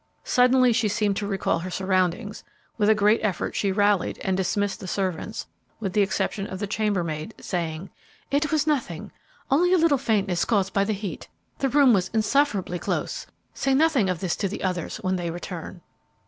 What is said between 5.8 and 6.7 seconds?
the exception of the